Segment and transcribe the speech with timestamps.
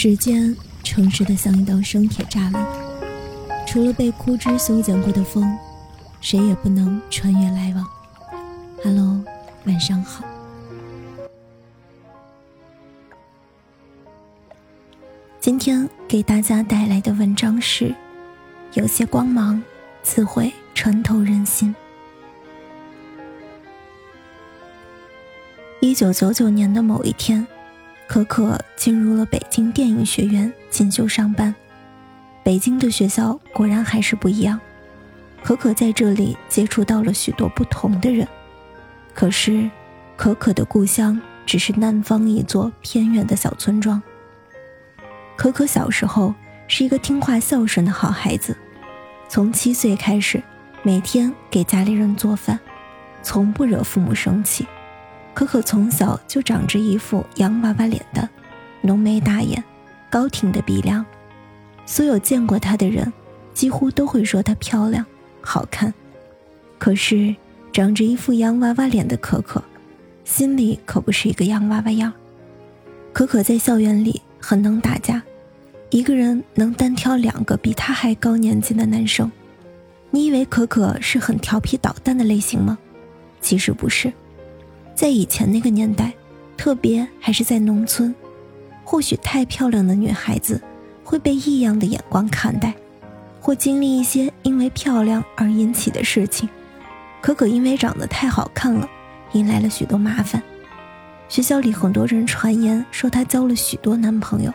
[0.00, 2.64] 时间诚实的像一道生铁栅栏，
[3.66, 5.58] 除了被枯枝修剪过的风，
[6.20, 7.84] 谁也不能穿越来往。
[8.84, 9.20] Hello，
[9.64, 10.24] 晚上好。
[15.40, 17.92] 今天给大家带来的文章是：
[18.74, 19.60] 有些光芒，
[20.04, 21.74] 自会穿透人心。
[25.80, 27.44] 一九九九年的某一天。
[28.08, 31.54] 可可进入了北京电影学院进修上班。
[32.42, 34.58] 北京的学校果然还是不一样。
[35.42, 38.26] 可可在这里接触到了许多不同的人。
[39.14, 39.70] 可是，
[40.16, 44.02] 可可的故乡只是南方一座偏远的小村庄。
[45.36, 46.34] 可可小时候
[46.66, 48.56] 是一个听话孝顺的好孩子，
[49.28, 50.42] 从七岁开始，
[50.82, 52.58] 每天给家里人做饭，
[53.22, 54.66] 从不惹父母生气。
[55.38, 58.28] 可可从小就长着一副洋娃娃脸的，
[58.80, 59.62] 浓眉大眼，
[60.10, 61.06] 高挺的鼻梁，
[61.86, 63.12] 所有见过她的人，
[63.54, 65.06] 几乎都会说她漂亮、
[65.40, 65.94] 好看。
[66.76, 67.36] 可是，
[67.72, 69.62] 长着一副洋娃娃脸的可可，
[70.24, 72.12] 心里可不是一个洋娃娃样。
[73.12, 75.22] 可可在校园里很能打架，
[75.90, 79.30] 一个人能单挑两个比她还高年级的男生。
[80.10, 82.76] 你以为可可是很调皮捣蛋的类型吗？
[83.40, 84.12] 其实不是。
[84.98, 86.12] 在以前那个年代，
[86.56, 88.12] 特别还是在农村，
[88.82, 90.60] 或许太漂亮的女孩子
[91.04, 92.74] 会被异样的眼光看待，
[93.40, 96.48] 或经历一些因为漂亮而引起的事情。
[97.20, 98.88] 可可因为长得太好看了，
[99.34, 100.42] 引来了许多麻烦。
[101.28, 104.52] 学校里很多人传言说她交了许多男朋友，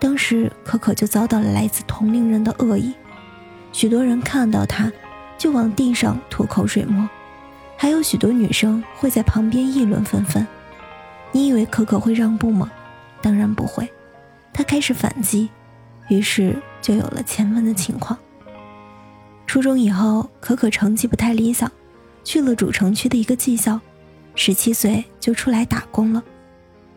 [0.00, 2.92] 当时可可就遭到了来自同龄人的恶意，
[3.70, 4.90] 许多人看到她
[5.38, 7.08] 就往地上吐口水沫。
[7.80, 10.46] 还有许多女生会在旁边议论纷纷。
[11.32, 12.70] 你以为可可会让步吗？
[13.22, 13.90] 当然不会，
[14.52, 15.48] 她开始反击，
[16.10, 18.18] 于是就有了前面的情况。
[19.46, 21.72] 初中以后，可可成绩不太理想，
[22.22, 23.80] 去了主城区的一个技校，
[24.34, 26.22] 十七岁就出来打工了。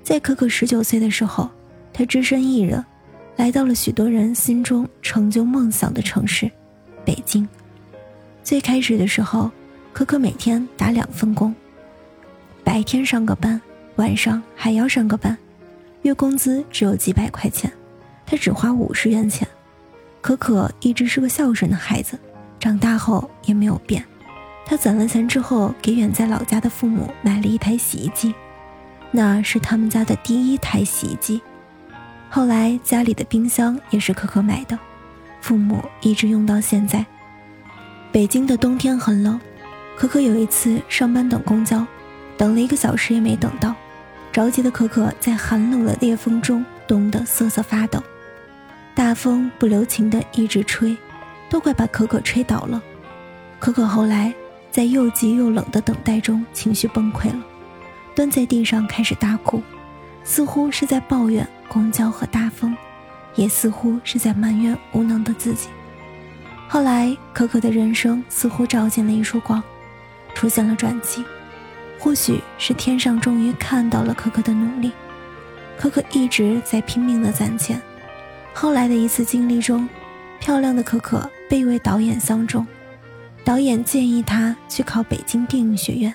[0.04, 1.50] 在可可十九岁的时候，
[1.94, 2.84] 她只身一人，
[3.38, 6.52] 来到了许多人心中成就梦想的城市——
[7.06, 7.48] 北京。
[8.44, 9.50] 最开始的时候。
[9.94, 11.54] 可可每天打两份工，
[12.64, 13.62] 白天上个班，
[13.98, 15.38] 晚上还要上个班，
[16.02, 17.72] 月工资只有几百块钱，
[18.26, 19.48] 他只花五十元钱。
[20.20, 22.18] 可可一直是个孝顺的孩子，
[22.60, 24.04] 长大后也没有变。
[24.66, 28.34] 他攒了钱之后，给远在老家的父母买了一台洗衣机，
[29.12, 31.40] 那是他们家的第一台洗衣机。
[32.30, 34.80] 后来家里的冰箱也是可可买的，
[35.40, 37.06] 父母一直用到现在。
[38.12, 39.40] 北京的冬天很冷。
[39.96, 41.86] 可可有一次上班等公交，
[42.38, 43.74] 等了一个小时也没等到，
[44.32, 48.04] 着急的可可在寒冷的烈风中冻得瑟瑟发抖，
[48.96, 50.98] 大风不留情的一直吹，
[51.50, 52.82] 都快把可可吹倒了。
[53.60, 54.34] 可可后来
[54.72, 57.40] 在又急又冷的等待中情绪崩溃了，
[58.16, 59.62] 蹲在地上开始大哭，
[60.24, 62.76] 似乎是在抱怨公交和大风，
[63.36, 65.70] 也似乎是在埋怨无能的自己。
[66.68, 69.64] 后来可可的人生似乎照进了一束光。
[70.44, 71.24] 出现了转机，
[71.98, 74.92] 或许是天上终于看到了可可的努力。
[75.78, 77.82] 可可一直在拼命的攒钱。
[78.54, 79.88] 后来的一次经历中，
[80.42, 82.68] 漂亮的可可被一位导演相中，
[83.46, 86.14] 导演建议她去考北京电影学院。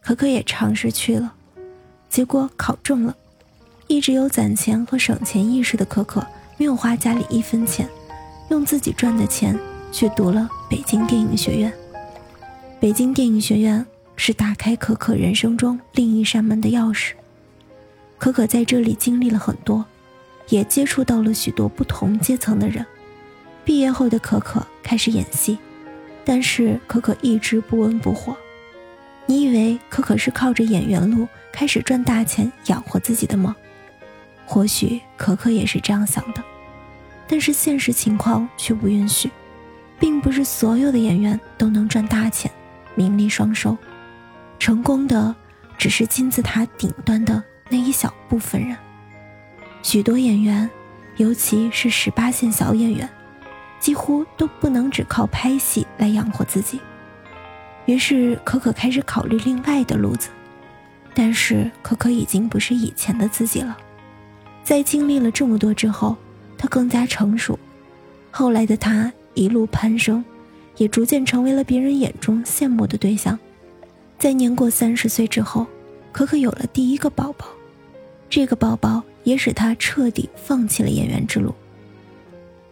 [0.00, 1.32] 可可也尝试去了，
[2.08, 3.14] 结果考中了。
[3.86, 6.26] 一直有攒钱和省钱意识的可可，
[6.56, 7.88] 没有花家里一分钱，
[8.50, 9.56] 用自己赚的钱
[9.92, 11.72] 去读了北京电影学院。
[12.84, 17.12] 北京电影学院是打开可可人生中另一扇门的钥匙。
[18.18, 19.82] 可可在这里经历了很多，
[20.50, 22.84] 也接触到了许多不同阶层的人。
[23.64, 25.56] 毕业后的可可开始演戏，
[26.26, 28.36] 但是可可一直不温不火。
[29.24, 33.56] 你以为可可是靠着演员路开始赚大钱养活自己的吗？
[34.44, 36.44] 或许可可也是这样想的，
[37.26, 39.30] 但是现实情况却不允许，
[39.98, 42.52] 并不是所有的演员都能赚大钱。
[42.94, 43.76] 名利双收，
[44.58, 45.34] 成功的
[45.76, 48.76] 只是金字塔顶端的那一小部分人。
[49.82, 50.68] 许多演员，
[51.16, 53.08] 尤其是十八线小演员，
[53.78, 56.80] 几乎都不能只靠拍戏来养活自己。
[57.86, 60.30] 于是，可可开始考虑另外的路子。
[61.14, 63.76] 但是，可可已经不是以前的自己了。
[64.62, 66.16] 在经历了这么多之后，
[66.56, 67.58] 他更加成熟。
[68.30, 70.24] 后来的他一路攀升。
[70.76, 73.38] 也逐渐成为了别人眼中羡慕的对象。
[74.18, 75.66] 在年过三十岁之后，
[76.12, 77.46] 可可有了第一个宝宝，
[78.30, 81.54] 这个宝宝也使他彻底放弃了演员之路。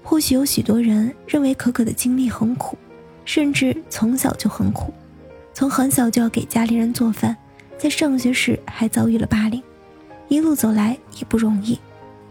[0.03, 2.77] 或许有许多人认为可可的经历很苦，
[3.25, 4.93] 甚至从小就很苦，
[5.55, 7.37] 从很小就要给家里人做饭，
[7.79, 9.63] 在上学时还遭遇了霸凌，
[10.29, 11.79] 一路走来也不容易。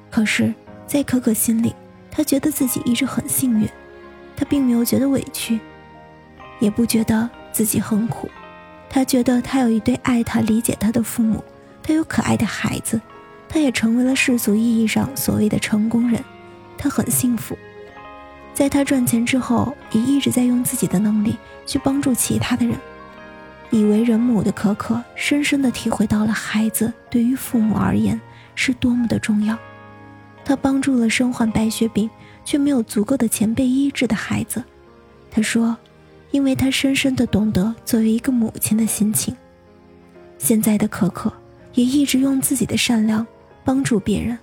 [0.09, 0.53] 可是，
[0.85, 1.73] 在可可心里，
[2.09, 3.67] 她觉得自己一直很幸运，
[4.41, 5.59] 他并没有觉得委屈，
[6.59, 8.27] 也不觉得自己很苦，
[8.89, 11.43] 他觉得他有一对爱他、理解他的父母，
[11.83, 12.99] 他有可爱的孩子，
[13.47, 16.19] 他也成为了世俗意义上所谓的成功人。
[16.75, 17.55] 他很幸福，
[18.51, 21.37] 在他赚钱之后，也一直在用自己的能力
[21.67, 22.75] 去帮助其他的人。
[23.69, 28.19] 已为人母的可可，深深的体会到了孩子对于父母而言
[28.55, 29.55] 是多么的重要。
[30.43, 32.09] 他帮助了身患白血病
[32.43, 34.63] 却没有足够的钱被医治的孩子。
[35.29, 35.77] 他说
[36.31, 39.35] ：“因为他深深的懂得作为一个母亲的心情。”
[40.37, 41.31] 现在的可可
[41.73, 43.25] 也一直用自己的善良
[43.63, 44.37] 帮助别人。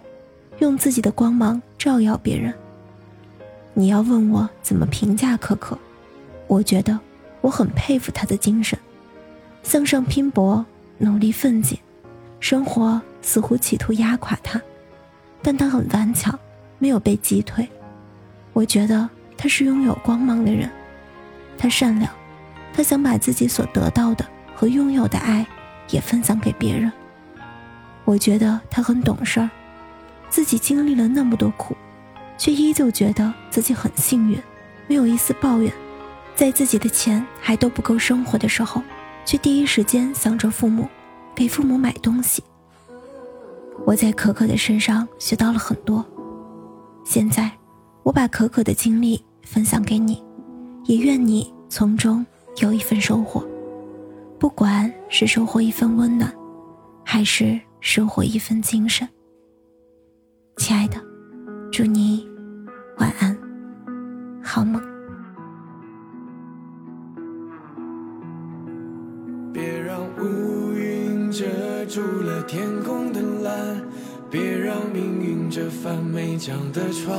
[0.61, 2.53] 用自己的光芒照耀别人。
[3.75, 5.79] 你要问我怎么评价可可，
[6.49, 6.99] 我觉得
[7.41, 8.77] 我很佩服他的精神，
[9.63, 10.67] 向上拼搏，
[10.99, 11.79] 努力奋进。
[12.41, 14.61] 生活似乎企图压垮他，
[15.43, 16.39] 但他很顽强，
[16.79, 17.69] 没有被击退。
[18.53, 20.71] 我觉得他是拥有光芒的人，
[21.57, 22.11] 他善良，
[22.73, 24.25] 他想把自己所得到的
[24.55, 25.47] 和拥有的爱
[25.91, 26.91] 也分享给别人。
[28.05, 29.49] 我觉得他很懂事儿。
[30.31, 31.75] 自己经历了那么多苦，
[32.37, 34.39] 却依旧觉得自己很幸运，
[34.87, 35.73] 没有一丝抱怨。
[36.35, 38.83] 在自己的钱还都不够生活的时候，
[39.25, 40.87] 却第一时间想着父母，
[41.35, 42.43] 给父母买东西。
[43.89, 46.05] 我在可可的身上学到了很多。
[47.07, 47.51] 现在，
[48.03, 50.23] 我把可可的经历分享给你，
[50.85, 52.25] 也愿你从中
[52.61, 53.43] 有一份收获。
[54.39, 56.31] 不管是收获一份温暖，
[57.03, 59.09] 还是收获一份精神。
[60.59, 61.01] 亲爱的，
[61.73, 62.29] 祝你
[62.99, 63.35] 晚安，
[64.43, 64.83] 好梦。
[69.51, 70.58] 别让无
[71.89, 73.81] 住了天空的蓝，
[74.31, 77.17] 别让命运这帆没桨的船，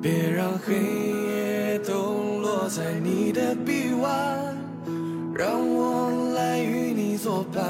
[0.00, 4.56] 别让黑夜都落在你的臂弯，
[5.34, 7.64] 让我来与你作伴，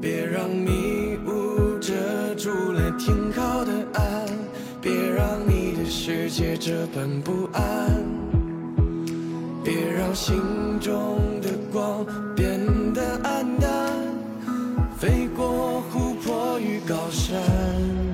[0.00, 1.58] 别让迷雾。
[1.80, 1.94] 遮
[2.34, 4.26] 住了停靠的岸，
[4.82, 8.04] 别让你的世界这般不安，
[9.64, 10.36] 别让心
[10.80, 11.37] 中
[16.88, 18.08] 高山。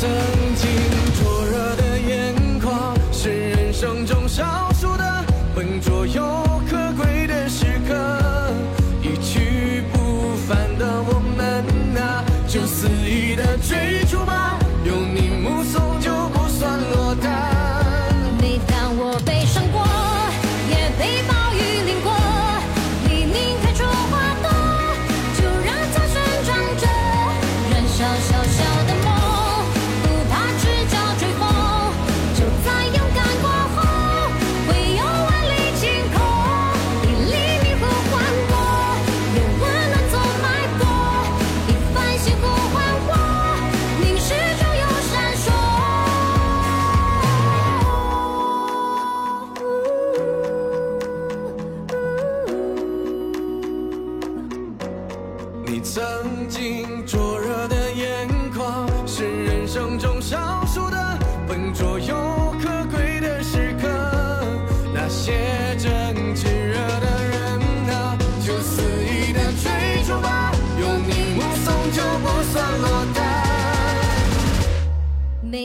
[0.00, 0.08] 曾
[0.54, 1.37] 经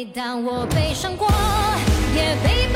[0.03, 1.25] 每当我悲伤过，
[2.13, 2.67] 也被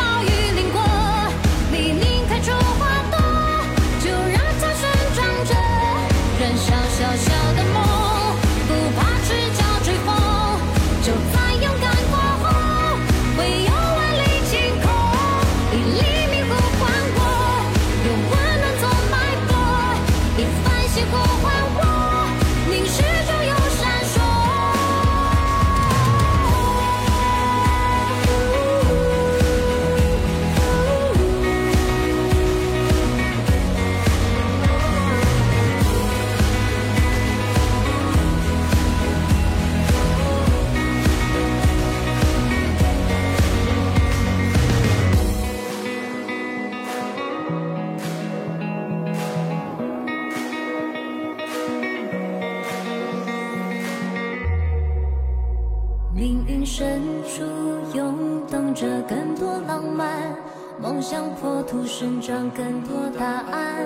[60.79, 63.83] 梦想破土生长更多答案。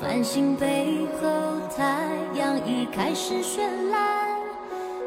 [0.00, 1.28] 繁星背后，
[1.76, 3.60] 太阳已开始绚
[3.90, 4.28] 烂。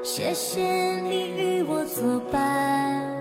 [0.01, 0.61] 谢谢
[1.01, 3.12] 你与我作伴。